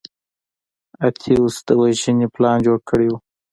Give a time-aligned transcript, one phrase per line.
[1.05, 3.15] اتیوس د وژنې پلان جوړ کړی و.